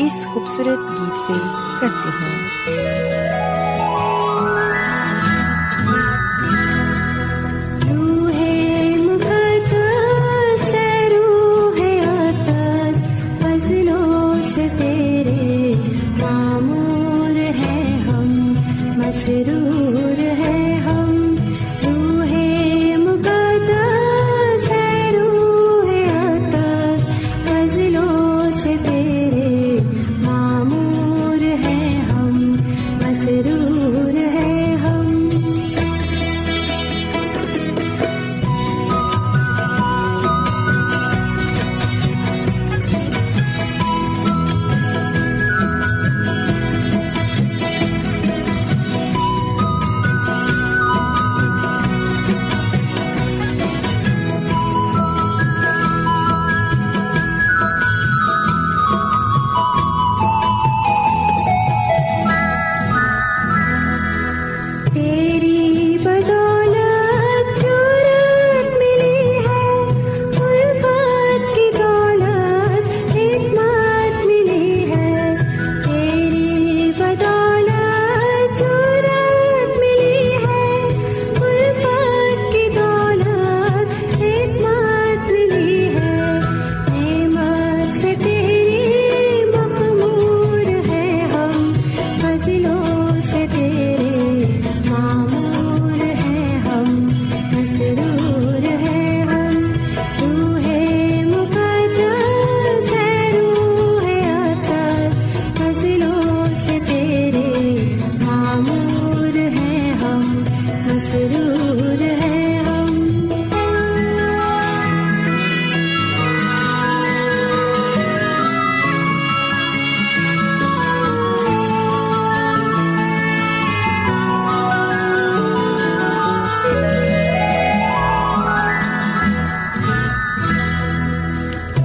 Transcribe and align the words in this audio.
اس 0.00 0.24
خوبصورت 0.26 0.90
گیت 0.90 1.16
سے 1.26 1.38
کرتے 1.80 2.10
ہیں 2.20 2.40
تیرے 14.78 15.74
معمور 16.18 17.36
ہیں 17.58 17.98
ہم 18.00 18.28
مسرور 18.96 19.59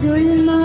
سامعین 0.05 0.64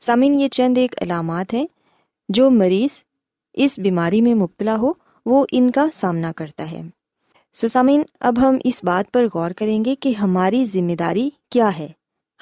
سامعین 0.00 0.40
یہ 0.40 0.48
چند 0.48 0.78
ایک 0.78 1.02
علامات 1.02 1.54
ہیں 1.54 1.66
جو 2.28 2.50
مریض 2.50 3.02
اس 3.54 3.78
بیماری 3.78 4.20
میں 4.20 4.34
مبتلا 4.34 4.76
ہو، 4.76 4.92
وہ 5.26 5.46
ان 5.52 5.70
کا 5.70 5.86
سامنا 5.94 6.32
کرتا 6.32 6.70
ہے۔ 6.70 6.82
سو 7.52 7.68
سامعین، 7.68 8.02
اب 8.20 8.38
ہم 8.38 8.56
اس 8.64 8.84
بات 8.84 9.12
پر 9.12 9.26
غور 9.34 9.50
کریں 9.50 9.84
گے 9.84 9.94
کہ 9.94 10.12
ہماری 10.20 10.64
ذمہ 10.64 10.92
داری 10.92 11.30
کیا 11.50 11.78
ہے۔ 11.78 11.88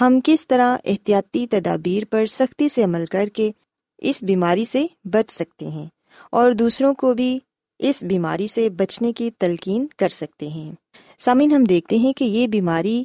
ہم 0.00 0.18
کس 0.24 0.46
طرح 0.46 0.76
احتیاطی 0.84 1.46
تدابیر 1.46 2.02
پر 2.10 2.26
سختی 2.26 2.68
سے 2.68 2.84
عمل 2.84 3.06
کر 3.06 3.26
کے 3.26 3.52
اس 3.98 4.22
بیماری 4.22 4.64
سے 4.64 4.86
بچ 5.04 5.32
سکتے 5.32 5.68
ہیں 5.68 5.86
اور 6.30 6.52
دوسروں 6.52 6.94
کو 6.94 7.14
بھی 7.14 7.38
اس 7.78 8.02
بیماری 8.02 8.46
سے 8.46 8.70
بچنے 8.70 9.12
کی 9.12 9.30
تلقین 9.38 9.86
کر 9.98 10.08
سکتے 10.08 10.48
ہیں۔ 10.48 10.72
سامعین، 11.18 11.52
ہم 11.52 11.64
دیکھتے 11.64 11.96
ہیں 11.96 12.12
کہ 12.12 12.24
یہ 12.24 12.46
بیماری 12.46 13.04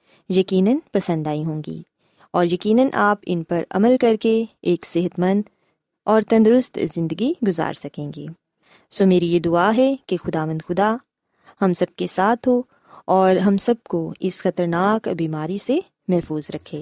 یقیناً 0.31 0.75
پسند 0.93 1.27
آئی 1.27 1.45
ہوں 1.45 1.61
گی 1.67 1.81
اور 2.33 2.45
یقیناً 2.45 2.87
آپ 2.93 3.19
ان 3.25 3.43
پر 3.43 3.63
عمل 3.69 3.97
کر 3.97 4.15
کے 4.21 4.45
ایک 4.61 4.85
صحت 4.85 5.19
مند 5.19 5.41
اور 6.05 6.21
تندرست 6.29 6.79
زندگی 6.93 7.33
گزار 7.47 7.73
سکیں 7.73 8.11
گے 8.15 8.25
سو 8.89 9.05
میری 9.05 9.31
یہ 9.31 9.39
دعا 9.39 9.71
ہے 9.77 9.95
کہ 10.05 10.17
خدا 10.17 10.45
مند 10.45 10.61
خدا 10.67 10.95
ہم 11.61 11.73
سب 11.73 11.85
کے 11.95 12.07
ساتھ 12.07 12.47
ہو 12.47 12.61
اور 13.05 13.35
ہم 13.35 13.57
سب 13.57 13.75
کو 13.89 14.13
اس 14.19 14.41
خطرناک 14.41 15.07
بیماری 15.17 15.57
سے 15.57 15.79
محفوظ 16.07 16.49
رکھے۔ 16.53 16.81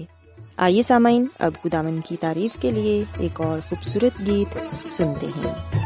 آئیے 0.58 0.82
سامعین، 0.82 1.26
اب 1.40 1.54
خدا 1.54 1.82
مند 1.82 2.00
کی 2.08 2.16
تعریف 2.20 2.62
کے 2.62 2.72
لیے 2.72 3.04
ایک 3.20 3.42
اور 3.42 3.60
خوبصورت 3.70 4.26
گیت 4.26 4.58
سنتے 4.92 5.28
ہیں۔ 5.28 5.79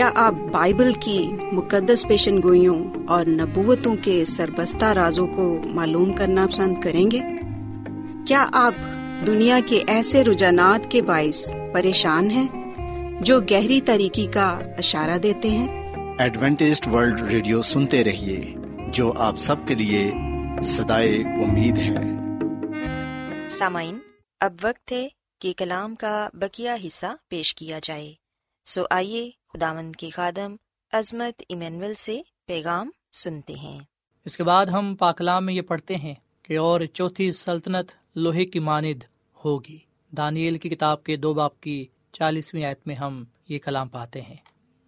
کیا 0.00 0.10
آپ 0.14 0.34
بائبل 0.52 0.92
کی 0.92 1.28
مقدس 1.52 2.08
پیشن 2.08 2.42
گوئیوں 2.42 2.90
اور 3.08 3.26
نبوتوں 3.26 3.96
کے 4.02 4.24
سربستہ 4.24 4.84
رازوں 4.84 5.26
کو 5.26 5.60
معلوم 5.64 6.12
کرنا 6.12 6.46
پسند 6.46 6.80
کریں 6.80 7.10
گے؟ 7.10 7.20
کیا 8.26 8.46
آپ 8.52 8.74
دنیا 9.26 9.60
کے 9.66 9.84
ایسے 9.86 10.24
رجحانات 10.24 10.90
کے 10.90 11.02
باعث 11.02 11.54
پریشان 11.72 12.30
ہیں 12.30 12.48
جو 13.20 13.40
گہری 13.40 13.80
طریقے 13.80 14.26
کا 14.26 14.58
اشارہ 14.78 15.18
دیتے 15.18 15.50
ہیں؟ 15.50 15.92
ایڈوینٹیسٹ 16.18 16.86
ورلڈ 16.86 17.22
ریڈیو 17.22 17.62
سنتے 17.62 18.04
رہیے 18.04 18.54
جو 18.88 19.12
آپ 19.16 19.36
سب 19.36 19.56
کے 19.66 19.74
لیے 19.74 20.12
صدائے 20.62 21.16
امید 21.16 21.78
ہے۔ 21.78 21.98
سامعین 23.48 23.98
اب 24.40 24.52
وقت 24.62 24.92
ہے 24.92 25.08
کہ 25.40 25.52
کلام 25.56 25.94
کا 25.94 26.28
بکیا 26.34 26.76
حصہ 26.86 27.06
پیش 27.28 27.54
کیا 27.54 27.78
جائے۔ 27.82 28.14
سو 28.64 28.82
آئیے 28.90 29.39
خداوند 29.54 29.96
کے 29.96 30.10
خادم 30.10 30.56
عظمت 30.92 31.42
ایمینول 31.48 31.94
سے 31.94 32.20
پیغام 32.46 32.90
سنتے 33.12 33.52
ہیں۔ 33.52 33.80
اس 34.24 34.36
کے 34.36 34.44
بعد 34.44 34.66
ہم 34.66 34.96
پاکلام 34.98 35.46
میں 35.46 35.54
یہ 35.54 35.62
پڑھتے 35.62 35.96
ہیں 35.96 36.14
کہ 36.42 36.58
اور 36.58 36.80
چوتھی 36.92 37.32
سلطنت 37.32 37.90
لوہے 38.14 38.44
کی 38.44 38.58
ماند 38.58 39.04
ہوگی۔ 39.44 39.78
دانیل 40.16 40.58
کی 40.58 40.68
کتاب 40.68 41.04
کے 41.04 41.16
دو 41.16 41.34
باپ 41.34 41.60
کی 41.60 41.86
چالیسویں 42.12 42.64
آیت 42.64 42.86
میں 42.86 42.94
ہم 42.94 43.24
یہ 43.48 43.58
کلام 43.58 43.88
پاتے 43.88 44.20
ہیں۔ 44.22 44.36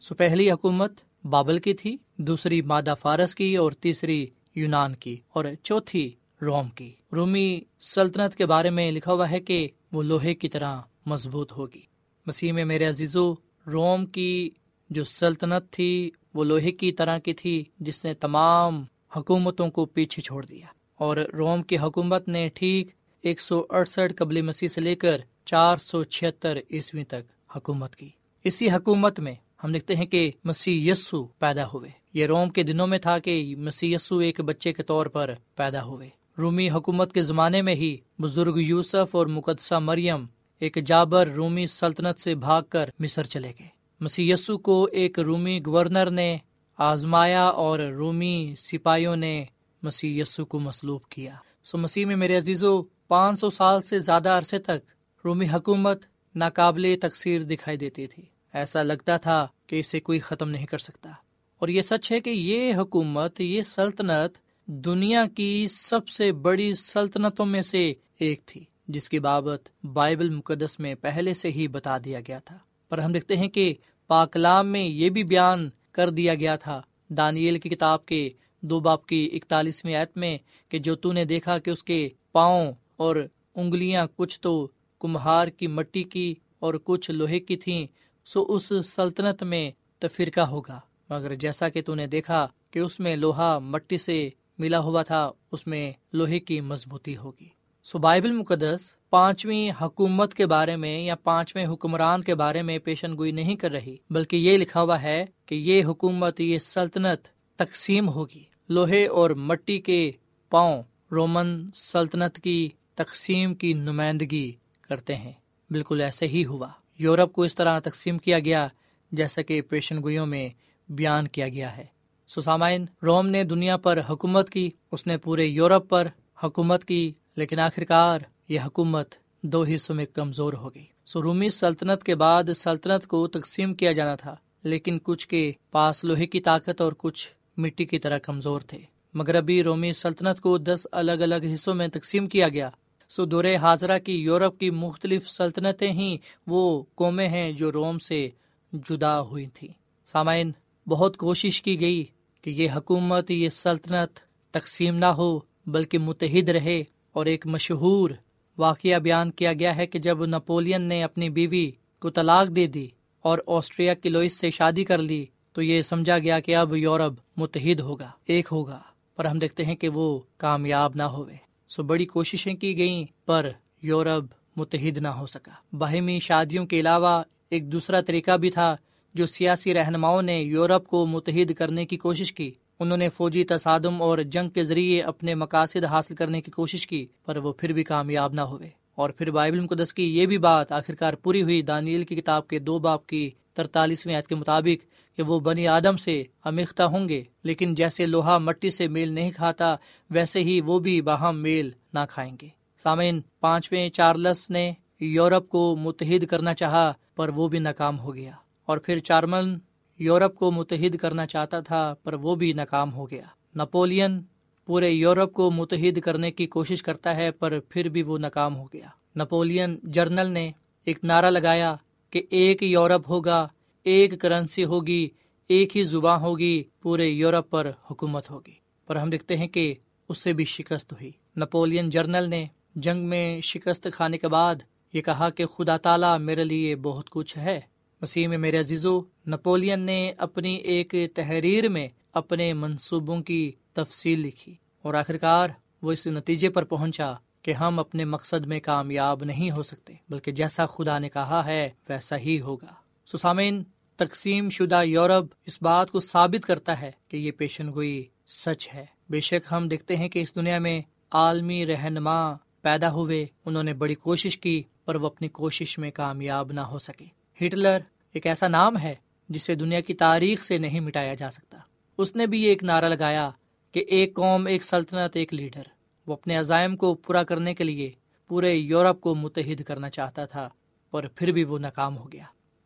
سو 0.01 0.15
پہلی 0.15 0.51
حکومت 0.51 0.93
بابل 1.25 1.59
کی 1.59 1.75
تھی، 1.75 1.97
دوسری 2.17 2.63
مادہ 2.63 2.95
فارس 3.01 3.35
کی 3.35 3.57
اور 3.57 3.73
تیسری 3.73 4.27
یونان 4.55 4.95
کی 4.95 5.17
اور 5.29 5.45
چوتھی 5.63 6.15
روم 6.43 6.69
کی۔ 6.69 6.93
رومی 7.13 7.61
سلطنت 7.81 8.37
کے 8.37 8.47
بارے 8.47 8.71
میں 8.71 8.91
لکھا 8.91 9.13
ہوا 9.13 9.31
ہے 9.31 9.41
کہ 9.41 9.69
وہ 9.93 10.03
لوہے 10.03 10.35
کی 10.35 10.49
طرح 10.49 10.81
مضبوط 11.07 11.53
ہوگی۔ 11.53 11.83
مسیح 12.27 12.53
میں 12.53 12.65
میرے 12.65 12.85
عزیزو 12.85 13.35
روم 13.67 14.07
کی 14.07 14.51
جو 14.91 15.05
سلطنت 15.05 15.73
تھی، 15.73 16.11
وہ 16.35 16.45
لوہے 16.45 16.73
کی 16.73 16.93
طرح 16.93 17.19
کی 17.19 17.33
تھی، 17.33 17.65
جس 17.81 18.05
نے 18.05 18.15
تمام 18.15 18.85
حکومتوں 19.17 19.71
کو 19.71 19.87
پیچھے 19.87 20.23
چھوڑ 20.23 20.47
دیا۔ 20.47 20.67
اور 20.95 21.17
روم 21.17 21.63
کی 21.63 21.79
حکومت 21.79 22.29
نے 22.29 22.49
ٹھیک 22.55 22.89
ایک 23.23 23.41
سو 23.41 23.65
اڑسٹھ 23.71 24.15
قبل 24.17 24.43
مسیح 24.43 24.69
سے 24.69 24.81
لے 24.81 24.95
کر 24.95 25.17
چار 25.45 25.77
سو 25.77 26.03
چھتر 26.03 26.57
عیسوی 26.71 27.05
تک 27.05 27.57
حکومت 27.57 27.97
کی۔ 27.97 28.09
اسی 28.45 28.71
حکومت 28.71 29.21
میں 29.21 29.35
ہم 29.65 29.73
دیکھتے 29.73 29.97
ہیں 29.97 30.07
کہ 30.07 30.31
مسیح 30.45 30.91
یسو 30.91 31.25
پیدا 31.25 31.67
ہوئے۔ 31.67 31.91
یہ 32.15 32.27
روم 32.27 32.51
کے 32.51 32.63
دنوں 32.63 32.87
میں 32.87 32.99
تھا 32.99 33.19
کہ 33.19 33.57
مسیح 33.57 33.95
یسو 33.95 34.19
ایک 34.19 34.41
بچے 34.41 34.73
کے 34.73 34.83
طور 34.83 35.07
پر 35.07 35.35
پیدا 35.57 35.85
ہوئے۔ 35.85 36.09
رومی 36.39 36.71
حکومت 36.71 37.13
کے 37.13 37.23
زمانے 37.23 37.63
میں 37.63 37.75
ہی 37.75 37.97
بزرگ 38.19 38.57
یوسف 38.57 39.17
اور 39.17 39.27
مقدسہ 39.27 39.75
مریم 39.75 40.25
ایک 40.63 40.79
جابر 40.87 41.29
رومی 41.29 41.67
سلطنت 41.67 42.21
سے 42.21 42.35
بھاگ 42.35 42.63
کر 42.69 42.91
مصر 42.99 43.23
چلے 43.23 43.53
گئے۔ 43.59 43.69
مسی 44.01 44.31
یسو 44.31 44.59
کو 44.59 44.89
ایک 44.93 45.19
رومی 45.19 45.61
گورنر 45.67 46.11
نے 46.11 46.37
آزمایا 46.79 47.45
اور 47.45 47.79
رومی 47.79 48.55
سپاہیوں 48.57 49.17
نے 49.17 49.45
مسیح 49.83 50.23
یسو 50.23 50.45
کو 50.45 50.59
مسلوب 50.59 51.03
کیا۔ 51.09 51.35
سو 51.65 51.79
مسیح 51.79 52.07
میں 52.07 52.17
میرے 52.17 52.37
عزیزو، 52.37 52.83
پانچ 52.83 53.41
سو 53.41 53.51
سال 53.51 53.83
سے 53.83 53.99
زیادہ 53.99 54.29
عرصے 54.29 54.59
تک 54.59 54.93
رومی 55.25 55.47
حکومت 55.47 56.03
ناقابل 56.35 56.95
تقسیر 57.03 57.43
دکھائی 57.43 57.77
دیتی 57.77 58.07
تھی۔ 58.07 58.23
ایسا 58.53 58.83
لگتا 58.83 59.17
تھا 59.17 59.47
کہ 59.67 59.79
اسے 59.79 60.01
کوئی 60.01 60.19
ختم 60.19 60.51
نہیں 60.51 60.67
کر 60.67 60.79
سکتا۔ 60.79 61.11
اور 61.59 61.69
یہ 61.69 61.83
سچ 61.83 62.13
ہے 62.13 62.21
کہ 62.21 62.31
یہ 62.31 62.75
حکومت، 62.75 63.41
یہ 63.41 63.63
سلطنت 63.63 64.39
دنیا 64.67 65.25
کی 65.27 65.67
سب 65.71 66.09
سے 66.09 66.33
بڑی 66.33 66.75
سلطنتوں 66.75 67.47
میں 67.47 67.63
سے 67.63 67.95
ایک 68.19 68.47
تھی۔ 68.47 68.65
جس 68.89 69.09
کی 69.09 69.19
بابت 69.19 69.87
بائبل 69.87 70.31
مقدس 70.31 70.81
میں 70.81 70.95
پہلے 70.95 71.35
سے 71.35 71.49
ہی 71.49 71.69
بتا 71.69 71.99
دیا 71.99 72.21
گیا 72.29 72.39
تھا۔ 72.39 72.59
پر 72.89 72.99
ہم 72.99 73.13
دیکھتے 73.13 73.37
ہیں 73.37 73.49
کہ 73.49 73.75
پاکلام 74.07 74.69
میں 74.69 74.83
یہ 74.83 75.11
بھی 75.11 75.25
بیان 75.25 75.71
کر 75.93 76.11
دیا 76.11 76.35
گیا 76.35 76.57
تھا۔ 76.57 76.81
دانیل 77.09 77.59
کی 77.59 77.69
کتاب 77.69 78.07
کے 78.07 78.31
دو 78.61 78.81
باپ 78.81 79.07
کی 79.07 79.31
اکتالیسویں 79.33 79.95
آیت 79.95 80.17
میں 80.17 80.39
کہ 80.69 80.79
جو 80.79 80.95
تو 80.95 81.13
نے 81.13 81.25
دیکھا 81.25 81.59
کہ 81.59 81.71
اس 81.71 81.83
کے 81.83 82.09
پاؤں 82.33 82.73
اور 82.97 83.17
انگلیاں 83.55 84.07
کچھ 84.17 84.41
تو 84.41 84.69
کمہار 85.01 85.49
کی 85.49 85.67
مٹی 85.67 86.03
کی 86.03 86.35
اور 86.59 86.75
کچھ 86.85 87.11
لوہے 87.11 87.41
کی 87.41 87.57
تھیں، 87.57 87.87
سو 88.25 88.47
اس 88.49 88.73
سلطنت 88.85 89.43
میں 89.43 89.71
تفرقہ 89.99 90.41
ہوگا۔ 90.41 90.81
مگر 91.11 91.35
جیسا 91.35 91.69
کہ 91.69 91.83
تو 91.83 91.95
نے 91.95 92.07
دیکھا 92.07 92.47
کہ 92.71 92.79
اس 92.79 93.01
میں 93.01 93.17
لوہا 93.17 93.59
مٹی 93.59 93.99
سے 93.99 94.29
ملا 94.59 94.79
ہوا 94.79 95.03
تھا، 95.03 95.31
اس 95.53 95.67
میں 95.67 95.93
لوہے 96.13 96.41
کی 96.41 96.61
مضبوطی 96.61 97.17
ہوگی۔ 97.17 97.62
سو 97.85 97.99
بائبل 97.99 98.33
مقدس 98.33 99.11
پانچویں 99.11 99.85
حکومت 99.85 100.35
کے 100.35 100.47
بارے 100.47 100.77
میں 100.77 101.01
یا 101.01 101.15
پانچویں 101.15 101.67
حکمران 101.67 102.21
کے 102.21 102.35
بارے 102.35 102.63
میں 102.63 102.79
پیشن 102.79 103.17
گوئی 103.17 103.33
نہیں 103.33 103.57
کر 103.57 103.71
رہی، 103.71 103.97
بلکہ 104.11 104.37
یہ 104.37 104.57
لکھا 104.57 104.83
ہوا 104.83 105.03
ہے 105.03 105.25
کہ 105.47 105.55
یہ 105.55 105.85
حکومت، 105.85 106.41
یہ 106.41 106.59
سلطنت 106.59 107.29
تقسیم 107.57 108.09
ہوگی۔ 108.09 108.43
لوہے 108.69 109.07
اور 109.07 109.31
مٹی 109.31 109.79
کے 109.79 110.13
پاؤں 110.51 110.83
رومن 111.13 111.67
سلطنت 111.75 112.41
کی 112.41 112.69
تقسیم 112.95 113.55
کی 113.55 113.73
نمائندگی 113.73 114.53
کرتے 114.81 115.17
ہیں۔ 115.17 115.33
بالکل 115.71 116.01
ایسے 116.01 116.27
ہی 116.27 116.45
ہوا۔ 116.45 116.69
یورپ 116.99 117.33
کو 117.33 117.43
اس 117.43 117.55
طرح 117.55 117.79
تقسیم 117.79 118.19
کیا 118.19 118.39
گیا 118.39 118.69
جیسا 119.13 119.43
کہ 119.43 119.61
پیشن 119.61 120.03
گوئیوں 120.03 120.27
میں 120.27 120.49
بیان 120.89 121.29
کیا 121.29 121.49
گیا 121.49 121.77
ہے۔ 121.77 121.85
سسامائن 122.29 122.85
روم 123.03 123.27
نے 123.27 123.45
دنیا 123.45 123.77
پر 123.77 123.99
حکومت 124.11 124.51
کی، 124.51 124.71
اس 124.93 125.07
نے 125.07 125.19
پورے 125.19 125.47
یورپ 125.47 125.89
پر 125.89 126.09
حکومت 126.45 126.85
کی 126.85 127.13
لیکن 127.37 127.59
آخرکار 127.59 128.21
یہ 128.49 128.61
حکومت 128.61 129.15
دو 129.43 129.65
حصوں 129.65 129.95
میں 129.95 130.07
کمزور 130.07 130.53
ہو 130.53 130.75
گئی۔ 130.75 130.85
سو 131.05 131.23
رومی 131.23 131.49
سلطنت 131.49 132.03
کے 132.03 132.15
بعد 132.15 132.45
سلطنت 132.57 133.07
کو 133.07 133.27
تقسیم 133.27 133.75
کیا 133.75 133.93
جانا 133.93 134.15
تھا، 134.15 134.35
لیکن 134.63 134.99
کچھ 135.03 135.29
کے 135.29 135.53
پاس 135.71 136.05
لوہے 136.05 136.27
کی 136.27 136.41
طاقت 136.41 136.81
اور 136.81 136.93
کچھ 136.99 137.29
مٹی 137.57 137.85
کی 137.85 137.99
طرح 137.99 138.19
کمزور 138.19 138.61
تھے۔ 138.61 138.79
مغربی 139.15 139.63
رومی 139.63 139.93
سلطنت 139.93 140.41
کو 140.41 140.59
دس 140.59 140.87
الگ 140.93 141.13
الگ 141.13 141.45
حصوں 141.55 141.75
میں 141.75 141.89
تقسیم 141.89 142.27
کیا 142.27 142.49
گیا۔ 142.49 142.71
سو 143.09 143.25
دور 143.25 143.45
حاضرہ 143.63 143.99
کی 143.99 144.13
یورپ 144.13 144.59
کی 144.59 144.71
مختلف 144.71 145.29
سلطنتیں 145.29 145.93
ہی 145.93 146.17
وہ 146.47 146.83
قومیں 146.95 147.29
ہیں 147.29 147.53
جو 147.53 147.73
روم 147.73 147.99
سے 147.99 148.29
جدا 148.73 149.21
ہوئی 149.21 149.47
تھی 149.47 149.69
سامعین، 150.05 150.51
بہت 150.87 151.17
کوشش 151.17 151.63
کی 151.63 151.81
گئی 151.81 152.05
کہ 152.43 152.51
یہ 152.51 152.71
حکومت، 152.77 153.31
یہ 153.31 153.49
سلطنت 153.49 154.19
تقسیم 154.51 154.97
نہ 154.97 155.05
ہو، 155.05 155.39
بلکہ 155.67 155.99
متحد 155.99 156.49
رہے۔ 156.49 156.83
اور 157.13 157.27
ایک 157.27 157.47
مشہور 157.47 158.11
واقعہ 158.59 158.99
بیان 158.99 159.31
کیا 159.31 159.53
گیا 159.53 159.77
ہے 159.77 159.87
کہ 159.87 159.99
جب 159.99 160.25
نپولین 160.25 160.83
نے 160.83 161.03
اپنی 161.03 161.29
بیوی 161.29 161.71
کو 162.01 162.11
طلاق 162.11 162.57
دے 162.57 162.67
دی 162.67 162.89
اور 163.21 163.39
آسٹریا 163.47 163.95
کی 163.95 164.09
لوئس 164.09 164.35
سے 164.35 164.51
شادی 164.51 164.85
کر 164.85 164.99
لی، 164.99 165.27
تو 165.53 165.63
یہ 165.63 165.83
سمجھا 165.83 166.19
گیا 166.19 166.41
کہ 166.41 166.57
اب 166.57 166.77
یورپ 166.77 167.13
متحد 167.37 167.81
ہوگا، 167.81 168.11
ایک 168.25 168.49
ہوگا۔ 168.53 168.79
پر 169.17 169.25
ہم 169.25 169.39
دیکھتے 169.39 169.65
ہیں 169.65 169.75
کہ 169.75 169.89
وہ 169.89 170.21
کامیاب 170.37 170.93
نہ 170.95 171.03
ہوئے۔ 171.03 171.37
سو 171.69 171.83
بڑی 171.83 172.07
کوششیں 172.07 172.55
کی 172.55 172.79
گئیں، 172.79 173.05
پر 173.27 173.49
یورپ 173.83 174.35
متحد 174.57 174.99
نہ 174.99 175.09
ہو 175.09 175.27
سکا۔ 175.27 175.77
باہمی 175.77 176.19
شادیوں 176.21 176.67
کے 176.67 176.81
علاوہ 176.81 177.23
ایک 177.51 177.73
دوسرا 177.73 178.01
طریقہ 178.01 178.37
بھی 178.37 178.51
تھا 178.51 178.77
جو 179.15 179.27
سیاسی 179.27 179.75
رہنماؤں 179.75 180.23
نے 180.23 180.43
یورپ 180.43 180.87
کو 180.87 181.07
متحد 181.07 181.55
کرنے 181.55 181.87
کی 181.87 181.97
کوشش 181.97 182.33
کی۔ 182.33 182.51
انہوں 182.83 182.99
نے 182.99 183.09
فوجی 183.09 183.45
تصادم 183.45 184.03
اور 184.03 184.19
جنگ 184.19 184.51
کے 184.51 184.63
ذریعے 184.63 185.03
اپنے 185.03 185.35
مقاصد 185.35 185.85
حاصل 185.85 186.15
کرنے 186.15 186.41
کی 186.41 186.51
کوشش 186.51 186.87
کی، 186.87 187.07
پر 187.27 187.37
وہ 187.37 187.53
پھر 187.53 187.73
بھی 187.73 187.85
کامیاب 187.85 188.33
نہ 188.33 188.41
ہوئے۔ 188.41 188.71
اور 188.95 189.11
پھر 189.11 189.31
بائبل 189.31 189.61
مقدس 189.61 189.95
کی 189.95 190.19
یہ 190.19 190.27
بھی 190.27 190.39
بات 190.39 190.73
آخرکار 190.73 191.15
پوری 191.15 191.43
ہوئی 191.43 191.63
دانیل 191.63 192.05
کی 192.05 192.17
کتاب 192.17 192.49
کے 192.49 192.59
دو 192.59 192.79
باپ 192.79 193.07
کی 193.07 193.31
ترتالیسویں 193.55 194.17
عید 194.17 194.25
کے 194.25 194.35
مطابق 194.35 195.17
کہ 195.17 195.23
وہ 195.23 195.41
بنی 195.41 195.69
آدم 195.69 195.97
سے 195.97 196.23
امیختہ 196.45 196.83
ہوں 196.83 197.09
گے، 197.09 197.23
لیکن 197.45 197.75
جیسے 197.75 198.07
لوہا 198.07 198.39
مٹی 198.39 198.71
سے 198.71 198.89
میل 198.89 199.13
نہیں 199.13 199.31
کھاتا، 199.31 199.75
ویسے 200.11 200.41
ہی 200.41 200.61
وہ 200.61 200.79
بھی 200.79 201.01
باہم 201.01 201.39
میل 201.39 201.71
نہ 201.95 201.99
کھائیں 202.09 202.37
گے۔ 202.43 202.49
سامعین، 202.83 203.21
پانچویں 203.41 203.89
چارلس 203.89 204.51
نے 204.51 204.73
یورپ 205.01 205.49
کو 205.49 205.77
متحد 205.77 206.27
کرنا 206.27 206.55
چاہا، 206.55 206.93
پر 207.17 207.29
وہ 207.29 207.49
بھی 207.49 207.59
ناکام 207.59 207.99
ہو 207.99 208.15
گیا۔ 208.15 208.33
اور 208.67 208.79
پھر 208.79 208.99
چارمن 208.99 209.59
یورپ 210.03 210.35
کو 210.35 210.51
متحد 210.51 210.97
کرنا 210.97 211.27
چاہتا 211.27 211.61
تھا، 211.61 211.95
پر 212.03 212.13
وہ 212.13 212.35
بھی 212.35 212.53
ناکام 212.53 212.93
ہو 212.93 213.11
گیا۔ 213.11 213.25
نپولین 213.57 214.21
پورے 214.67 214.91
یورپ 214.91 215.33
کو 215.33 215.51
متحد 215.51 215.99
کرنے 215.99 216.31
کی 216.31 216.47
کوشش 216.47 216.83
کرتا 216.83 217.17
ہے، 217.17 217.31
پر 217.31 217.61
پھر 217.69 217.89
بھی 217.89 218.03
وہ 218.03 218.19
ناکام 218.19 218.57
ہو 218.57 218.65
گیا۔ 218.65 218.89
نپولین 219.19 219.79
جرنل 219.83 220.27
نے 220.27 220.51
ایک 220.85 220.99
نعرہ 221.03 221.31
لگایا 221.31 221.77
کہ 222.11 222.23
ایک 222.31 222.63
یورپ 222.63 223.11
ہوگا، 223.11 223.49
ایک 223.85 224.21
کرنسی 224.21 224.65
ہوگی، 224.65 225.09
ایک 225.49 225.77
ہی 225.77 225.83
زباں 225.85 226.21
ہوگی، 226.21 226.63
پورے 226.83 227.09
یورپ 227.09 227.51
پر 227.51 227.71
حکومت 227.91 228.31
ہوگی۔ 228.31 228.53
پر 228.87 228.97
ہم 228.97 229.11
دیکھتے 229.11 229.37
ہیں 229.37 229.49
کہ 229.49 229.75
اس 230.09 230.19
سے 230.19 230.33
بھی 230.33 230.45
شکست 230.45 230.93
ہوئی۔ 230.93 231.11
نپولین 231.37 231.91
جرنل 231.91 232.31
نے 232.31 232.47
جنگ 232.77 233.09
میں 233.09 233.41
شکست 233.41 233.87
کھانے 233.95 234.19
کے 234.19 234.29
بعد 234.29 234.55
یہ 234.93 235.03
کہا 235.03 235.31
کہ 235.31 235.47
خدا 235.47 235.77
تعالیٰ 235.77 236.19
میرے 236.19 236.45
لیے 236.45 236.77
بہت 236.77 237.11
کچھ 237.11 237.39
ہے۔ 237.39 237.61
مسیح 238.03 238.29
میں 238.29 238.39
میرے 238.39 238.59
عزیزو 238.59 239.01
نپولین 239.27 239.81
نے 239.81 240.13
اپنی 240.19 240.55
ایک 240.55 240.95
تحریر 241.15 241.69
میں 241.69 241.89
اپنے 242.13 242.53
منصوبوں 242.53 243.21
کی 243.21 243.53
تفصیل 243.73 244.21
لکھی 244.21 244.55
اور 244.83 244.95
آخرکار 244.95 245.49
وہ 245.83 245.93
اس 245.93 246.07
نتیجے 246.07 246.49
پر 246.49 246.65
پہنچا 246.65 247.13
کہ 247.43 247.51
ہم 247.53 247.79
اپنے 247.79 248.05
مقصد 248.05 248.47
میں 248.47 248.61
کامیاب 248.61 249.25
نہیں 249.25 249.51
ہو 249.51 249.63
سکتے، 249.63 249.95
بلکہ 250.09 250.33
جیسا 250.33 250.67
خدا 250.67 250.99
نے 250.99 251.09
کہا 251.09 251.45
ہے 251.45 251.71
ویسا 251.89 252.17
ہی 252.17 252.41
ہوگا۔ 252.41 252.75
سسامین 253.07 253.63
تقسیم 253.97 254.51
شدہ 254.51 254.83
یورپ 254.85 255.35
اس 255.47 255.59
بات 255.63 255.91
کو 255.91 256.01
ثابت 256.01 256.47
کرتا 256.47 256.81
ہے 256.81 256.91
کہ 257.09 257.17
یہ 257.17 257.31
پیشن 257.31 257.73
گوئی 257.75 258.05
سچ 258.27 258.69
ہے۔ 258.75 258.87
بے 259.11 259.21
شک 259.21 259.53
ہم 259.53 259.69
دیکھتے 259.69 259.97
ہیں 259.97 260.09
کہ 260.09 260.19
اس 260.19 260.35
دنیا 260.35 260.59
میں 260.59 260.81
عالمی 261.11 261.67
رہنما 261.67 262.35
پیدا 262.63 262.93
ہوئے، 262.93 263.27
انہوں 263.47 263.63
نے 263.63 263.75
بڑی 263.75 263.95
کوشش 263.95 264.39
کی، 264.39 264.63
پر 264.85 264.95
وہ 264.95 265.07
اپنی 265.07 265.29
کوشش 265.29 265.79
میں 265.79 265.91
کامیاب 265.91 266.53
نہ 266.53 266.61
ہو 266.61 266.79
سکے۔ 266.79 267.05
ہٹلر 267.47 267.79
ایک 268.13 268.27
ایسا 268.27 268.49
نام 268.49 268.79
ہے 268.79 268.95
جسے 269.33 269.55
دنیا 269.55 269.81
کی 269.81 269.95
تاریخ 269.95 270.45
سے 270.45 270.59
نہیں 270.59 270.81
مٹایا 270.81 271.15
جا 271.15 271.31
سکتا۔ 271.31 271.59
اس 271.99 272.17
نے 272.17 272.27
بھی 272.27 272.43
یہ 272.43 272.49
ایک 272.49 272.65
نعرہ 272.65 272.85
لگایا 272.85 273.31
کہ 273.73 273.85
ایک 273.89 274.15
قوم، 274.15 274.47
ایک 274.47 274.65
سلطنت، 274.65 275.17
ایک 275.17 275.35
لیڈر۔ 275.35 275.63
وہ 276.07 276.13
اپنے 276.13 276.37
عزائم 276.37 276.77
کو 276.77 276.95
پورا 276.95 277.23
کرنے 277.23 277.55
کے 277.55 277.65
لیے 277.65 277.93
پورے 278.29 278.55
یورپ 278.55 279.01
کو 279.01 279.15
متحد 279.15 279.63
کرنا 279.63 279.91
چاہتا 279.91 280.25
تھا 280.25 280.49
اور 280.91 281.03
پھر 281.15 281.33
بھی 281.33 281.45
وہ 281.45 281.59
ناکام 281.59 281.97
ہو 281.97 282.13
گیا۔ 282.13 282.25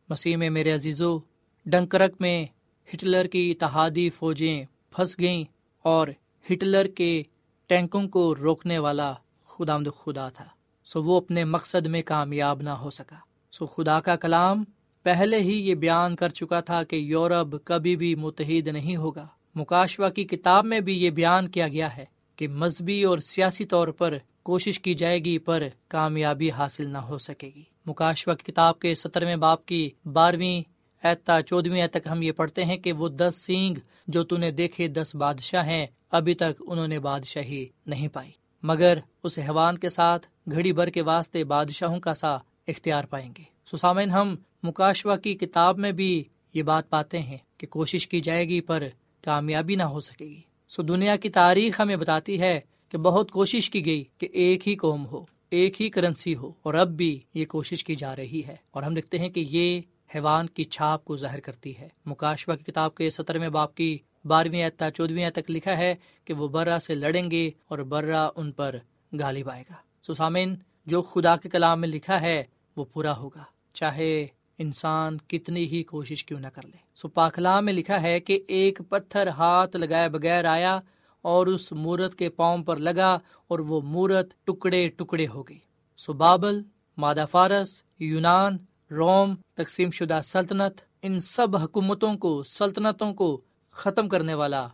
مسیح 0.08 0.36
میں 0.36 0.50
میرے 0.50 0.72
عزیزو، 0.72 1.18
ڈنکرک 1.66 2.14
میں 2.20 2.46
ہٹلر 2.94 3.26
کی 3.26 3.50
اتحادی 3.50 4.10
فوجیں 4.10 4.64
پھنس 4.90 5.18
گئیں 5.20 5.44
اور 5.82 6.08
ہٹلر 6.52 6.86
کے 6.86 7.22
ٹینکوں 7.66 8.08
کو 8.08 8.34
روکنے 8.34 8.78
والا 8.78 9.12
خدا 9.46 9.78
خدا 9.96 10.28
تھا۔ 10.28 10.44
سو 10.84 11.02
وہ 11.02 11.16
اپنے 11.16 11.44
مقصد 11.44 11.86
میں 11.86 12.02
کامیاب 12.02 12.62
نہ 12.62 12.70
ہو 12.70 12.90
سکا۔ 12.90 13.16
سو 13.52 13.66
خدا 13.66 14.00
کا 14.00 14.16
کلام 14.16 14.64
پہلے 15.06 15.36
ہی 15.36 15.68
یہ 15.68 15.74
بیان 15.74 16.16
کر 16.16 16.28
چکا 16.28 16.60
تھا 16.60 16.82
کہ 16.82 16.96
یورپ 16.96 17.64
کبھی 17.64 17.96
بھی 17.96 18.14
متحد 18.14 18.68
نہیں 18.68 18.96
ہوگا۔ 18.96 19.26
مکاشوا 19.54 20.08
کی 20.08 20.24
کتاب 20.24 20.64
میں 20.64 20.80
بھی 20.80 21.04
یہ 21.04 21.10
بیان 21.10 21.48
کیا 21.48 21.68
گیا 21.68 21.96
ہے 21.96 22.04
کہ 22.36 22.48
مذہبی 22.48 23.02
اور 23.02 23.18
سیاسی 23.18 23.64
طور 23.64 23.88
پر 23.88 24.18
کوشش 24.42 24.80
کی 24.80 24.94
جائے 24.94 25.18
گی 25.18 25.38
پر 25.38 25.62
کامیابی 25.88 26.50
حاصل 26.50 26.86
نہ 26.86 26.98
ہو 26.98 27.18
سکے 27.18 27.50
گی۔ 27.54 27.62
مکاشوا 27.86 28.34
کی 28.34 28.52
کتاب 28.52 28.78
کے 28.78 28.94
سترویں 28.94 29.36
باپ 29.36 29.66
کی 29.66 29.90
بارہویں 30.12 30.62
ایتا 31.02 31.42
چودویں 31.42 31.86
تک 31.86 32.08
ہم 32.10 32.22
یہ 32.22 32.32
پڑھتے 32.32 32.64
ہیں 32.64 32.76
کہ 32.76 32.92
وہ 32.92 33.08
دس 33.08 33.34
سینگ 33.46 33.78
جو 34.08 34.24
نے 34.38 34.50
دیکھے 34.50 34.88
دس 34.88 35.14
بادشاہ 35.14 35.66
ہیں، 35.66 35.86
ابھی 36.10 36.34
تک 36.34 36.62
انہوں 36.66 36.88
نے 36.88 36.98
بادشاہی 36.98 37.66
نہیں 37.86 38.08
پائی۔ 38.08 38.30
مگر 38.62 38.98
اس 39.24 39.38
حیوان 39.38 39.78
کے 39.78 39.88
ساتھ 39.88 40.26
گھڑی 40.50 40.72
بھر 40.72 40.90
کے 40.90 41.02
واسطے 41.02 41.44
بادشاہوں 41.44 42.00
کا 42.00 42.14
سا 42.14 42.34
اختیار 42.68 43.04
پائیں 43.04 43.32
گے۔ 43.38 43.42
سسامین 43.72 44.10
ہم 44.10 44.36
مکاشوا 44.66 45.16
کی 45.16 45.34
کتاب 45.34 45.78
میں 45.78 45.92
بھی 45.92 46.24
یہ 46.54 46.62
بات 46.62 46.90
پاتے 46.90 47.18
ہیں 47.18 47.38
کہ 47.58 47.66
کوشش 47.66 48.08
کی 48.08 48.20
جائے 48.20 48.48
گی 48.48 48.60
پر 48.60 48.82
کامیابی 49.24 49.74
نہ 49.74 49.82
ہو 49.82 50.00
سکے 50.00 50.24
گی۔ 50.24 50.40
سو 50.68 50.82
دنیا 50.82 51.16
کی 51.16 51.28
تاریخ 51.28 51.80
ہمیں 51.80 51.96
بتاتی 51.96 52.40
ہے 52.40 52.60
کہ 52.88 52.98
بہت 52.98 53.30
کوشش 53.30 53.70
کی 53.70 53.86
گئی 53.86 54.04
کہ 54.18 54.28
ایک 54.32 54.68
ہی 54.68 54.76
قوم 54.76 55.06
ہو، 55.06 55.24
ایک 55.50 55.82
ہی 55.82 55.90
کرنسی 55.90 56.36
ہو، 56.36 56.52
اور 56.62 56.74
اب 56.74 56.88
بھی 56.88 57.20
یہ 57.34 57.44
کوشش 57.44 57.84
کی 57.84 57.94
جا 57.94 58.16
رہی 58.16 58.42
ہے۔ 58.46 58.56
اور 58.70 58.82
ہم 58.82 58.94
دیکھتے 58.94 59.18
ہیں 59.18 59.28
کہ 59.28 59.44
یہ 59.50 59.80
حیوان 60.14 60.46
کی 60.46 60.64
چھاپ 60.64 61.04
کو 61.04 61.16
ظاہر 61.16 61.40
کرتی 61.40 61.78
ہے۔ 61.78 61.88
مکاشوا 62.06 62.56
کی 62.56 62.64
کتاب 62.64 62.94
کے 62.94 63.10
سترویں 63.10 63.48
باپ 63.48 63.74
کی 63.74 63.98
بارہویں 64.24 64.62
اعتا 64.62 64.90
چودہویں 64.90 65.30
تک 65.30 65.50
لکھا 65.50 65.78
ہے 65.78 65.94
کہ 66.24 66.34
وہ 66.34 66.48
برا 66.48 66.78
سے 66.78 66.94
لڑیں 66.94 67.30
گے 67.30 67.50
اور 67.68 67.78
برا 67.78 68.28
ان 68.36 68.52
پر 68.52 68.76
گالی 69.20 69.42
بائے 69.42 69.64
گا۔ 69.70 69.74
سسامین 70.12 70.54
جو 70.86 71.02
خدا 71.02 71.36
کے 71.36 71.48
کلام 71.48 71.80
میں 71.80 71.88
لکھا 71.88 72.20
ہے 72.20 72.42
وہ 72.76 72.84
پورا 72.84 73.16
ہوگا، 73.16 73.44
چاہے 73.72 74.26
انسان 74.58 75.18
کتنی 75.18 75.64
ہی 75.64 75.82
کوشش 75.82 76.24
کیوں 76.24 76.40
نہ 76.40 76.46
کر 76.46 76.66
لے۔ 76.66 76.76
سو 76.94 77.08
پاکلام 77.08 77.64
میں 77.64 77.72
لکھا 77.72 78.02
ہے 78.02 78.20
کہ 78.20 78.40
ایک 78.48 78.80
پتھر 78.88 79.28
ہاتھ 79.28 79.76
لگائے 79.76 80.08
بغیر 80.08 80.44
آیا 80.44 80.80
اور 81.22 81.46
اس 81.46 81.72
مورت 81.72 82.14
کے 82.14 82.28
پاؤں 82.28 82.64
پر 82.64 82.76
لگا 82.76 83.18
اور 83.48 83.58
وہ 83.58 83.80
مورت 83.80 84.44
ٹکڑے 84.44 84.88
ٹکڑے 84.88 85.26
ہو 85.34 85.42
گئی۔ 85.42 85.58
سو 85.96 86.12
بابل، 86.12 86.62
مادہ 86.96 87.24
فارس، 87.30 87.82
یونان، 87.98 88.56
روم، 88.90 89.34
تقسیم 89.54 89.90
شدہ 89.90 90.20
سلطنت، 90.24 90.80
ان 91.02 91.20
سب 91.20 91.56
حکومتوں 91.56 92.14
کو، 92.14 92.42
سلطنتوں 92.42 93.14
کو 93.14 93.40
ختم 93.70 94.08
کرنے 94.08 94.34
والا 94.34 94.68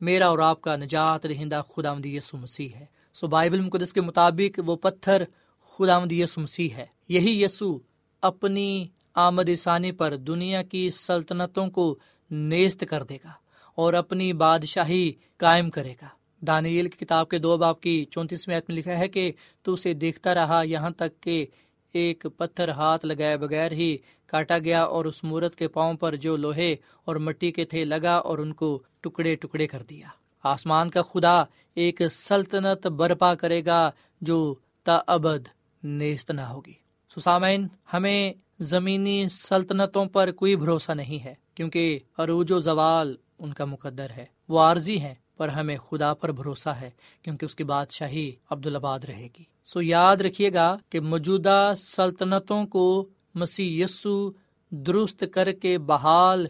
میرا 0.00 0.28
اور 0.28 0.38
آپ 0.38 0.60
کا 0.60 0.76
نجات 0.76 1.26
رہندہ 1.26 1.62
خدا 1.68 1.94
یسو 2.04 2.36
مسیح 2.36 2.68
ہے۔ 2.68 2.86
سو 3.14 3.26
بائبل 3.26 3.60
مقدس 3.60 3.92
کے 3.92 4.00
مطابق 4.00 4.60
وہ 4.66 4.76
پتھر 4.76 5.24
خدا 5.62 5.98
مدی 5.98 6.20
یسو 6.20 6.40
مسیح 6.40 6.68
ہے۔ 6.70 6.86
یہی 7.08 7.42
یسو 7.42 7.78
اپنی 8.22 8.88
آمد 9.18 9.50
ثانی 9.58 9.92
پر 9.92 10.16
دنیا 10.16 10.62
کی 10.62 10.90
سلطنتوں 10.90 11.70
کو 11.70 11.98
نیست 12.30 12.84
کر 12.90 13.02
دے 13.02 13.16
گا 13.24 13.30
اور 13.74 13.92
اپنی 13.92 14.32
بادشاہی 14.32 15.12
قائم 15.36 15.70
کرے 15.70 15.94
گا۔ 16.02 16.06
دانیل 16.40 16.88
کی 16.88 17.04
کتاب 17.04 17.28
کے 17.28 17.38
دو 17.38 17.56
باپ 17.56 17.80
کی 17.80 18.04
چونتیسویں 18.10 18.60
میں 18.68 18.76
لکھا 18.76 18.98
ہے 18.98 19.08
کہ 19.08 19.32
تو 19.62 19.72
اسے 19.72 19.92
دیکھتا 19.92 20.34
رہا 20.34 20.62
یہاں 20.62 20.90
تک 20.90 21.20
کہ 21.20 21.46
ایک 21.92 22.26
پتھر 22.36 22.68
ہاتھ 22.68 23.06
لگائے 23.06 23.36
بغیر 23.36 23.72
ہی 23.72 23.96
کاٹا 24.26 24.58
گیا 24.58 24.82
اور 24.82 25.04
اس 25.04 25.24
مورت 25.24 25.56
کے 25.56 25.68
پاؤں 25.68 25.94
پر 25.94 26.16
جو 26.16 26.36
لوہے 26.36 26.76
اور 27.04 27.16
مٹی 27.16 27.52
کے 27.52 27.64
تھے 27.64 27.84
لگا 27.84 28.14
اور 28.14 28.38
ان 28.38 28.52
کو 28.52 28.82
ٹکڑے 29.00 29.34
ٹکڑے 29.34 29.66
کر 29.66 29.82
دیا۔ 29.82 30.06
آسمان 30.44 30.90
کا 30.90 31.02
خدا 31.02 31.42
ایک 31.74 32.02
سلطنت 32.10 32.86
برپا 32.86 33.34
کرے 33.34 33.64
گا 33.64 33.90
جو 34.20 34.54
تا 34.84 35.00
ابد 35.06 35.48
نیست 35.82 36.30
نہ 36.30 36.40
ہوگی۔ 36.40 36.72
سسامین، 37.16 37.66
ہمیں 37.92 38.32
زمینی 38.58 39.28
سلطنتوں 39.28 40.06
پر 40.06 40.30
کوئی 40.30 40.56
بھروسہ 40.56 40.92
نہیں 40.92 41.24
ہے، 41.24 41.34
کیونکہ 41.54 41.98
عروج 42.18 42.52
و 42.52 42.58
زوال 42.58 43.16
ان 43.38 43.52
کا 43.52 43.64
مقدر 43.64 44.10
ہے۔ 44.10 44.26
وہ 44.48 44.60
عارضی 44.60 45.00
ہے 45.00 45.14
پر 45.36 45.48
ہمیں 45.48 45.76
خدا 45.76 46.14
پر 46.14 46.32
بھروسہ 46.32 46.68
ہے، 46.68 46.90
کیونکہ 47.22 47.44
اس 47.44 47.54
کی 47.54 47.64
بادشاہی 47.64 48.32
عبدالآباد 48.50 49.00
رہے 49.00 49.28
گی۔ 49.38 49.44
سو 49.64 49.82
یاد 49.82 50.16
رکھیے 50.16 50.52
گا 50.54 50.76
کہ 50.88 51.00
موجودہ 51.00 51.72
سلطنتوں 51.78 52.66
کو 52.66 53.08
مسیح 53.34 53.84
یسو 53.84 54.30
درست 54.70 55.24
کر 55.32 55.52
کے 55.52 55.78
بحال 55.78 56.46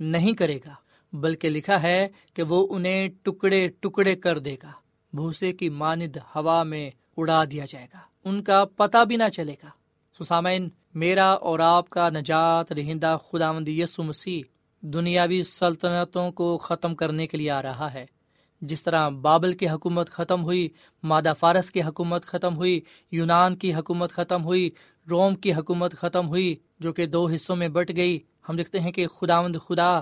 نہیں 0.00 0.32
کرے 0.32 0.58
گا، 0.66 0.74
بلکہ 1.12 1.50
لکھا 1.50 1.82
ہے 1.82 2.08
کہ 2.34 2.42
وہ 2.42 2.66
انہیں 2.70 3.08
ٹکڑے 3.22 3.68
ٹکڑے 3.80 4.16
کر 4.16 4.38
دے 4.38 4.56
گا۔ 4.62 4.72
بھوسے 5.12 5.52
کی 5.52 5.68
ماند 5.68 6.16
ہوا 6.16 6.62
میں 6.62 6.90
اڑا 7.16 7.44
دیا 7.44 7.64
جائے 7.68 7.86
گا۔ 7.94 7.98
ان 8.24 8.42
کا 8.42 8.64
پتہ 8.64 9.04
بھی 9.04 9.16
نہ 9.16 9.28
چلے 9.36 9.54
گا۔ 9.62 9.68
سسامین 10.24 10.68
میرا 10.96 11.30
اور 11.32 11.58
آپ 11.58 11.90
کا 11.90 12.10
نجات 12.10 12.72
رہندہ 12.72 13.16
خدا 13.30 13.52
مند 13.52 13.68
یسو 13.68 14.02
مسیح 14.02 14.40
دنیاوی 14.80 15.42
سلطنتوں 15.42 16.32
کو 16.32 16.56
ختم 16.56 16.94
کرنے 16.94 17.26
کے 17.26 17.36
لیے 17.36 17.50
آ 17.50 17.62
رہا 17.62 17.94
ہے۔ 17.94 18.06
جس 18.60 18.82
طرح 18.82 19.08
بابل 19.08 19.52
کی 19.52 19.68
حکومت 19.68 20.10
ختم 20.10 20.42
ہوئی، 20.42 20.68
مادہ 21.02 21.32
فارس 21.38 21.70
کی 21.70 21.82
حکومت 21.82 22.24
ختم 22.24 22.56
ہوئی، 22.56 22.80
یونان 23.10 23.56
کی 23.56 23.74
حکومت 23.74 24.12
ختم 24.12 24.44
ہوئی، 24.44 24.70
روم 25.10 25.34
کی 25.34 25.54
حکومت 25.54 25.92
ختم 25.92 26.28
ہوئی، 26.28 26.56
جو 26.80 26.92
کہ 26.92 27.06
دو 27.06 27.28
حصوں 27.34 27.56
میں 27.56 27.68
بٹ 27.68 27.96
گئی، 27.96 28.18
ہم 28.48 28.56
دیکھتے 28.56 28.80
ہیں 28.80 28.92
کہ 28.92 29.06
خدا 29.06 29.40
مند 29.40 29.56
خدا 29.68 30.00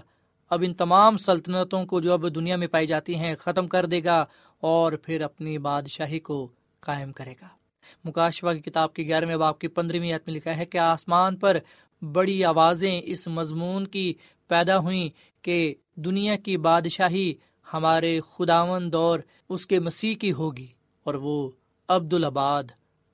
اب 0.50 0.64
ان 0.66 0.74
تمام 0.74 1.16
سلطنتوں 1.16 1.86
کو 1.86 2.00
جو 2.00 2.12
اب 2.12 2.34
دنیا 2.34 2.56
میں 2.56 2.66
پائی 2.66 2.86
جاتی 2.86 3.14
ہیں، 3.14 3.34
ختم 3.34 3.68
کر 3.68 3.86
دے 3.86 4.04
گا 4.04 4.24
اور 4.60 4.92
پھر 4.92 5.20
اپنی 5.20 5.58
بادشاہی 5.58 6.18
کو 6.18 6.48
قائم 6.80 7.12
کرے 7.12 7.34
گا۔ 7.42 7.63
مکاشوا 8.04 8.54
کی 8.54 8.60
کتاب 8.60 8.94
کے 8.94 9.02
گیارہویں 9.02 9.36
باپ 9.36 9.58
کی 9.58 9.68
پندرہویں 9.68 10.12
عید 10.12 10.20
میں 10.26 10.34
لکھا 10.34 10.56
ہے 10.56 10.64
کہ 10.64 10.78
آسمان 10.78 11.36
پر 11.36 11.56
بڑی 12.02 12.44
آوازیں 12.44 13.00
اس 13.04 13.28
مضمون 13.28 13.86
کی 13.86 14.14
پیدا 14.48 14.78
ہوئیں 14.78 15.08
کہ 15.42 15.74
دنیا 15.96 16.36
کی 16.36 16.56
بادشاہی 16.56 17.34
ہمارے 17.74 18.20
خداون 18.20 18.92
دور 18.92 19.18
اس 19.48 19.66
کے 19.66 19.80
مسیح 19.80 20.14
کی 20.14 20.32
ہوگی 20.32 20.66
اور 21.04 21.14
وہ 21.14 21.50
عبدالآباد 21.88 22.64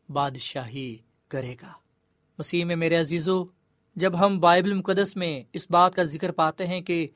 بادشاہی 0.08 0.96
کرے 1.28 1.54
گا۔ 1.62 1.72
مسیح 2.38 2.64
میں 2.64 2.76
میرے 2.76 2.96
عزیزو، 2.96 3.44
جب 3.96 4.26
ہم 4.26 4.40
بائبل 4.40 4.72
مقدس 4.74 5.16
میں 5.16 5.42
اس 5.52 5.66
بات 5.70 5.94
کا 5.94 6.02
ذکر 6.02 6.32
پاتے 6.32 6.66
ہیں 6.66 6.80
کہ 6.80 7.08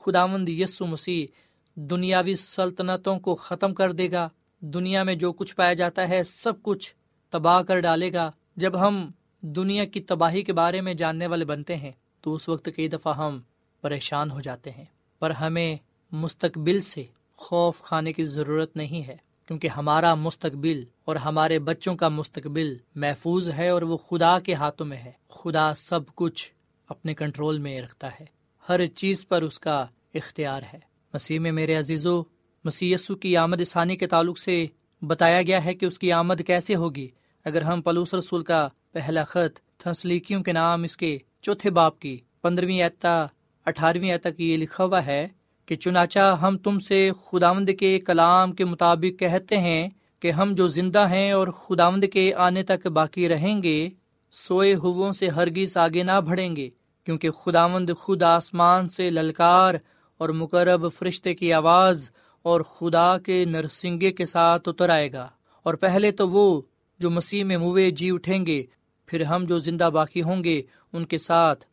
خداوند 0.00 0.48
یسو 0.48 0.86
مسیح 0.86 1.26
دنیاوی 1.74 2.36
سلطنتوں 2.36 3.20
کو 3.20 3.34
ختم 3.34 3.74
کر 3.74 3.92
دے 3.92 4.10
گا 4.10 4.28
دنیا 4.74 5.02
میں 5.02 5.14
جو 5.14 5.32
کچھ 5.32 5.56
پایا 5.56 5.72
جاتا 5.72 6.08
ہے، 6.08 6.22
سب 6.22 6.62
کچھ 6.62 6.94
تباہ 7.30 7.62
کر 7.62 7.80
ڈالے 7.80 8.12
گا۔ 8.12 8.30
جب 8.56 8.80
ہم 8.80 9.10
دنیا 9.40 9.84
کی 9.84 10.00
تباہی 10.00 10.42
کے 10.42 10.52
بارے 10.52 10.80
میں 10.80 10.94
جاننے 10.94 11.26
والے 11.26 11.44
بنتے 11.44 11.76
ہیں، 11.76 11.90
تو 12.20 12.34
اس 12.34 12.48
وقت 12.48 12.68
کئی 12.76 12.88
دفعہ 12.88 13.16
ہم 13.16 13.40
پریشان 13.80 14.30
ہو 14.30 14.40
جاتے 14.40 14.70
ہیں۔ 14.70 14.84
پر 15.18 15.30
ہمیں 15.30 15.76
مستقبل 16.12 16.80
سے 16.80 17.04
خوف 17.36 17.80
کھانے 17.80 18.12
کی 18.12 18.24
ضرورت 18.24 18.76
نہیں 18.76 19.06
ہے، 19.06 19.16
کیونکہ 19.46 19.68
ہمارا 19.68 20.14
مستقبل 20.14 20.84
اور 21.04 21.16
ہمارے 21.16 21.58
بچوں 21.58 21.94
کا 21.94 22.08
مستقبل 22.08 22.76
محفوظ 22.94 23.50
ہے 23.50 23.68
اور 23.68 23.82
وہ 23.82 23.96
خدا 23.96 24.38
کے 24.38 24.54
ہاتھوں 24.54 24.86
میں 24.86 24.96
ہے۔ 24.96 25.12
خدا 25.28 25.74
سب 25.74 26.00
کچھ 26.14 26.52
اپنے 26.88 27.14
کنٹرول 27.14 27.58
میں 27.58 27.80
رکھتا 27.80 28.08
ہے۔ 28.20 28.26
ہر 28.68 28.86
چیز 28.86 29.28
پر 29.28 29.42
اس 29.42 29.58
کا 29.58 29.86
اختیار 30.14 30.62
ہے۔ 30.72 30.78
مسیح 31.14 31.40
میں 31.40 31.52
میرے 31.52 31.74
عزیزو 31.74 32.22
مسیسو 32.66 33.14
کی 33.14 33.36
آمد 33.36 33.62
ثانی 33.66 33.96
کے 33.96 34.06
تعلق 34.06 34.38
سے 34.38 34.66
بتایا 35.02 35.42
گیا 35.42 35.64
ہے 35.64 35.74
کہ 35.74 35.86
اس 35.86 35.98
کی 35.98 36.12
آمد 36.12 36.40
کیسے 36.46 36.74
ہوگی۔ 36.74 37.08
اگر 37.44 37.62
ہم 37.62 37.82
پلوس 37.82 38.14
رسول 38.14 38.44
کا 38.44 38.68
پہلا 38.92 39.24
خط 39.24 39.58
تھنسلیکیوں 39.78 40.42
کے 40.42 40.52
نام 40.52 40.82
اس 40.82 40.96
کے 40.96 41.18
چوتھے 41.42 41.70
باپ 41.70 41.98
کی 41.98 42.16
پندرہویں 42.42 42.82
اعتا 42.82 43.26
اٹھارہویں 43.66 44.12
اعتا 44.12 44.30
کی 44.30 44.50
یہ 44.52 44.56
لکھا 44.56 44.84
ہوا 44.84 45.06
ہے 45.06 45.26
کہ 45.66 45.76
چنانچہ 45.76 46.36
ہم 46.42 46.58
تم 46.58 46.78
سے 46.78 47.10
خداوند 47.24 47.70
کے 47.78 47.98
کلام 48.00 48.52
کے 48.52 48.64
مطابق 48.64 49.18
کہتے 49.20 49.56
ہیں 49.56 49.88
کہ 50.20 50.30
ہم 50.30 50.52
جو 50.52 50.66
زندہ 50.68 51.06
ہیں 51.10 51.30
اور 51.32 51.48
خداوند 51.48 52.04
کے 52.12 52.32
آنے 52.34 52.62
تک 52.62 52.86
باقی 52.86 53.28
رہیں 53.28 53.62
گے، 53.62 53.88
سوئے 54.30 54.74
ہو 54.74 55.12
سے 55.12 55.28
ہرگیز 55.28 55.76
آگے 55.76 56.02
نہ 56.02 56.20
بڑھیں 56.20 56.56
گے، 56.56 56.68
کیونکہ 57.06 57.30
خداوند 57.30 57.90
خود 57.98 58.22
آسمان 58.22 58.88
سے 58.88 59.10
للکار 59.10 59.74
اور 60.20 60.28
مقرب 60.28 60.86
فرشتے 60.98 61.34
کی 61.34 61.52
آواز 61.52 62.10
اور 62.46 62.60
خدا 62.60 63.18
کے 63.18 63.44
نرسنگے 63.44 64.12
کے 64.12 64.24
ساتھ 64.24 64.68
اتر 64.68 64.88
آئے 64.88 65.12
گا۔ 65.12 65.28
اور 65.62 65.74
پہلے 65.74 66.10
تو 66.10 66.30
وہ 66.30 66.62
جو 66.98 67.10
مسیح 67.10 67.44
میں 67.44 67.56
موے 67.56 67.90
جی 67.90 68.10
اٹھیں 68.10 68.46
گے، 68.46 68.64
پھر 69.06 69.22
ہم 69.22 69.44
جو 69.44 69.58
زندہ 69.58 69.90
باقی 69.92 70.22
ہوں 70.22 70.44
گے، 70.44 70.62
ان 70.92 71.04
کے 71.04 71.18
ساتھ 71.18 71.64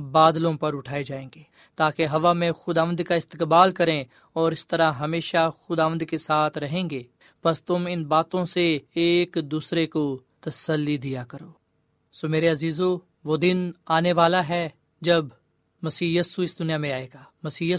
بادلوں 0.00 0.54
پر 0.54 0.76
اٹھائے 0.76 1.02
جائیں 1.02 1.28
گے، 1.34 1.42
تاکہ 1.76 2.06
ہوا 2.06 2.32
میں 2.32 2.52
خداوند 2.52 3.00
کا 3.00 3.14
استقبال 3.14 3.72
کریں 3.72 4.04
اور 4.32 4.52
اس 4.52 4.68
طرح 4.68 4.92
ہمیشہ 4.92 5.50
خدا 5.66 5.88
مند 5.88 6.02
کے 6.10 6.18
ساتھ 6.18 6.58
رہیں 6.58 6.90
گے۔ 6.90 7.02
بس 7.44 7.64
تم 7.64 7.88
ان 7.90 8.04
باتوں 8.04 8.44
سے 8.44 8.78
ایک 8.94 9.36
دوسرے 9.42 9.86
کو 9.86 10.20
تسلی 10.40 10.96
دیا 10.96 11.24
کرو۔ 11.24 11.48
سو 12.12 12.28
میرے 12.28 12.48
عزیزو، 12.48 12.98
وہ 13.24 13.36
دن 13.36 13.70
آنے 13.86 14.12
والا 14.12 14.48
ہے 14.48 14.68
جب 15.00 15.24
مسی 15.82 16.18
اس 16.18 16.58
دنیا 16.58 16.76
میں 16.76 16.92
آئے 16.92 17.08
گا۔ 17.14 17.22
مسی 17.42 17.74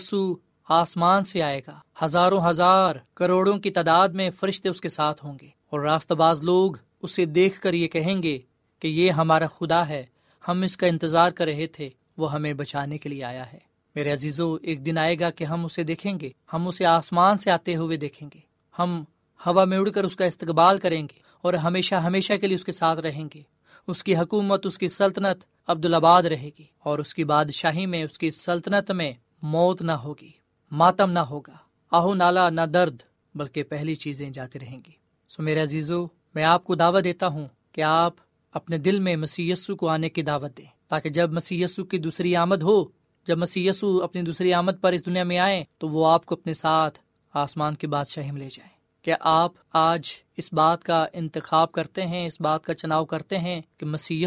آسمان 0.70 1.24
سے 1.24 1.44
آئے 1.44 1.62
گا۔ 1.68 1.80
ہزاروں 2.06 2.50
ہزار 2.50 2.96
کروڑوں 3.14 3.58
کی 3.58 3.72
تعداد 3.72 4.10
میں 4.10 4.30
فرشتے 4.40 4.70
اس 4.70 4.82
کے 4.82 4.90
ساتھ 4.90 5.26
ہوں 5.26 5.38
گے۔ 5.42 5.48
اور 5.70 5.80
راست 5.80 6.12
باز 6.12 6.44
لوگ 6.44 6.72
اسے 7.02 7.26
دیکھ 7.26 7.62
کر 7.62 7.74
یہ 7.74 7.88
کہیں 7.88 8.24
گے 8.24 8.40
کہ 8.80 8.88
یہ 8.88 9.12
ہمارا 9.12 9.48
خدا 9.48 9.88
ہے۔ 9.88 10.06
ہم 10.48 10.62
اس 10.62 10.78
کا 10.78 10.88
انتظار 10.88 11.32
کر 11.32 11.46
رہے 11.46 11.68
تھے۔ 11.68 11.90
وہ 12.18 12.34
ہمیں 12.34 12.54
بچانے 12.54 12.98
کے 12.98 13.10
لیے 13.10 13.24
آیا 13.24 13.54
ہے۔ 13.54 13.58
میرے 13.96 14.12
عزیزو، 14.12 14.56
ایک 14.56 14.86
دن 14.86 14.98
آئے 14.98 15.20
گا 15.20 15.30
کہ 15.30 15.44
ہم 15.44 15.66
اسے 15.66 15.84
دیکھیں 15.84 16.20
گے۔ 16.20 16.30
ہم 16.54 16.68
اسے 16.68 16.86
آسمان 16.86 17.38
سے 17.38 17.52
آتے 17.52 17.76
ہوئے 17.76 17.98
دیکھیں 17.98 18.30
گے۔ 18.34 18.40
ہم 18.80 19.04
ہوا 19.46 19.66
میں 19.66 19.78
اڑ 19.78 19.90
کر 19.90 20.04
اس 20.04 20.16
کا 20.16 20.26
استقبال 20.26 20.78
کریں 20.78 21.02
گے 21.02 21.20
اور 21.42 21.54
ہمیشہ 21.54 21.96
ہمیشہ 21.96 22.34
کے 22.42 22.48
لیے 22.48 22.56
اس 22.56 22.66
کے 22.66 22.72
ساتھ 22.72 23.00
رہیں 23.00 23.26
گے۔ 23.34 23.42
اس 23.88 24.04
کی 24.04 24.16
حکومت، 24.16 24.66
اس 24.66 24.78
کی 24.78 24.88
سلطنت 24.88 25.44
عبدالآباد 25.68 26.24
رہے 26.24 26.50
گی 26.60 26.64
اور 26.80 27.00
اس 27.00 27.14
کی 27.14 27.24
بادشاہی 27.24 27.86
میں، 27.86 28.04
اس 28.04 28.18
کی 28.18 28.32
سلطنت 28.32 28.92
میں 28.92 29.14
موت 29.42 29.82
نہ 29.82 29.92
ہوگی۔ 29.92 30.43
ماتم 30.74 31.12
نہ 31.12 31.20
ہوگا۔ 31.20 31.56
آہو 31.92 32.14
نالا 32.14 32.50
نہ 32.50 32.62
درد، 32.62 32.96
بلکہ 33.36 33.64
پہلی 33.64 33.96
چیزیں 33.96 34.30
جاتی 34.30 34.60
رہیں 34.60 34.80
گی۔ 34.88 34.92
سو 35.30 35.44
میرے 35.44 35.62
عزیزو، 35.62 36.06
میں 36.36 36.44
آپ 36.44 36.64
کو 36.64 36.76
دعوت 36.76 37.04
دیتا 37.04 37.28
ہوں 37.28 37.48
کہ 37.72 37.82
آپ 37.82 38.14
اپنے 38.52 38.78
دل 38.78 39.00
میں 39.00 39.16
مسی 39.16 39.54
کو 39.80 39.88
آنے 39.88 40.10
کی 40.10 40.22
دعوت 40.22 40.58
دیں، 40.58 40.66
تاکہ 40.88 41.10
جب 41.10 41.34
مسی 41.34 41.66
کی 41.92 41.98
دوسری 41.98 42.36
آمد 42.36 42.64
ہو، 42.64 42.84
جب 43.28 43.38
مسی 43.38 43.70
اپنی 44.04 44.22
دوسری 44.22 44.54
آمد 44.54 44.72
پر 44.82 44.92
اس 44.92 45.06
دنیا 45.06 45.24
میں 45.24 45.38
آئے 45.38 45.64
تو 45.78 45.90
وہ 45.90 46.08
آپ 46.08 46.26
کو 46.26 46.36
اپنے 46.36 46.54
ساتھ 46.54 47.00
آسمان 47.34 47.76
کی 47.76 47.88
بادشاہی 47.88 48.32
میں 48.32 48.42
لے 48.42 48.50
جائیں۔ 48.52 48.74
کیا 49.02 49.16
آپ 49.20 49.52
آج 49.74 50.02
اس 50.38 50.54
بات 50.54 50.84
کا 50.84 51.06
انتخاب 51.14 51.72
کرتے 51.72 52.06
ہیں، 52.06 52.28
اس 52.28 52.42
بات 52.42 52.64
کا 52.64 52.74
چناؤ 52.74 53.06
کرتے 53.06 53.38
ہیں 53.38 53.62
کہ 53.78 53.86
مسی 53.86 54.26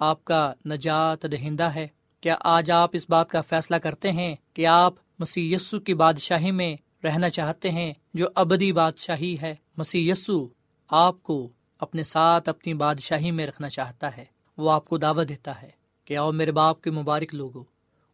آپ 0.00 0.24
کا 0.24 0.52
نجات 0.66 1.26
دہندہ 1.32 1.64
ہے؟ 1.64 1.88
کیا 2.26 2.36
آج 2.40 2.70
آپ 2.70 2.90
اس 2.92 3.06
بات 3.08 3.30
کا 3.30 3.40
فیصلہ 3.40 3.76
کرتے 3.76 4.12
ہیں 4.12 4.36
کہ 4.54 4.66
آپ 4.66 4.94
مسی 5.18 5.54
کی 5.86 5.94
بادشاہی 5.94 6.50
میں 6.50 6.76
رہنا 7.04 7.28
چاہتے 7.28 7.70
ہیں 7.70 7.92
جو 8.14 8.28
ابدی 8.34 8.72
بادشاہی 8.72 9.36
ہے؟ 9.42 9.54
مسی 9.76 10.12
آپ 10.88 11.22
کو 11.22 11.48
اپنے 11.78 12.02
ساتھ 12.02 12.48
اپنی 12.48 12.74
بادشاہی 12.74 13.30
میں 13.30 13.46
رکھنا 13.46 13.68
چاہتا 13.68 14.16
ہے۔ 14.16 14.24
وہ 14.58 14.70
آپ 14.70 14.84
کو 14.84 14.98
دعوت 14.98 15.28
دیتا 15.28 15.62
ہے 15.62 15.70
کہ 16.04 16.16
آؤ 16.16 16.32
میرے 16.32 16.52
باپ 16.52 16.82
کے 16.82 16.90
مبارک 16.90 17.34
لوگو 17.34 17.64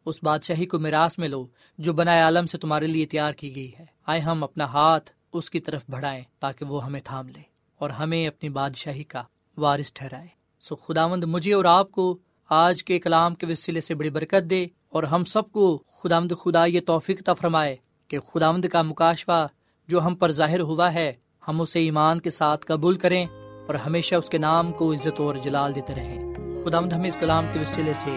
اس 0.06 0.14
بادشاہی 0.22 0.66
کو 0.66 0.78
میراث 0.78 1.18
میں 1.18 1.28
لو 1.28 1.46
جو 1.78 1.92
بنا 1.92 2.24
عالم 2.24 2.46
سے 2.46 2.58
تمہارے 2.58 2.86
لیے 2.86 3.06
تیار 3.06 3.32
کی 3.32 3.56
گئی 3.56 3.72
ہے۔ 3.78 3.86
آئے 4.06 4.20
ہم 4.20 4.44
اپنا 4.44 4.64
ہاتھ 4.64 5.10
اس 5.32 5.50
کی 5.50 5.60
طرف 5.60 5.82
بڑھائیں 5.88 6.22
تاکہ 6.38 6.64
وہ 6.64 6.84
ہمیں 6.84 7.00
تھام 7.04 7.28
لے 7.28 7.42
اور 7.78 7.90
ہمیں 7.90 8.26
اپنی 8.26 8.48
بادشاہی 8.48 9.04
کا 9.04 9.22
وارث 9.56 9.92
ٹھہرائے۔ 9.92 10.28
سو 10.60 10.76
خدا 10.76 11.06
مند 11.06 11.24
مجھے 11.24 11.54
اور 11.54 11.64
آپ 11.64 11.92
کو 11.92 12.18
آج 12.54 12.84
کے 12.84 12.98
کلام 12.98 13.34
کے 13.34 13.46
وسیلے 13.46 13.80
سے 13.80 13.94
بڑی 13.94 14.10
برکت 14.10 14.50
دے 14.50 14.66
اور 14.88 15.02
ہم 15.02 15.24
سب 15.24 15.52
کو 15.52 15.82
خدا 16.02 16.18
مد 16.18 16.32
خدا 16.44 16.64
یہ 16.64 16.80
توفیق 16.80 17.30
فرمائے 17.40 17.76
کہ 18.08 18.18
خدا 18.18 18.50
کا 18.72 18.82
مکاشوہ 18.82 19.46
جو 19.88 20.04
ہم 20.04 20.14
پر 20.14 20.32
ظاہر 20.32 20.60
ہوا 20.60 20.94
ہے، 20.94 21.12
ہم 21.48 21.60
اسے 21.60 21.80
ایمان 21.80 22.20
کے 22.20 22.30
ساتھ 22.30 22.66
قبول 22.66 22.94
کریں 22.94 23.26
اور 23.66 23.74
ہمیشہ 23.74 24.14
اس 24.14 24.28
کے 24.28 24.38
نام 24.38 24.72
کو 24.72 24.92
عزت 24.92 25.20
اور 25.20 25.34
جلال 25.34 25.74
دیتے 25.74 25.94
رہیں۔ 25.94 26.34
خدا 26.64 26.80
مد 26.80 26.92
ہمیں 26.92 27.08
اس 27.08 27.16
کلام 27.20 27.46
کے 27.52 27.60
وسیلے 27.60 27.92
سے 27.92 28.16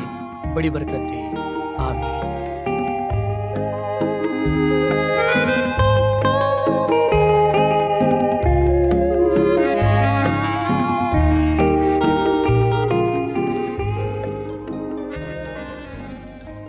بڑی 0.55 0.69
برکت 0.69 1.09
دے۔ 1.09 1.29
آمین۔ 1.77 2.25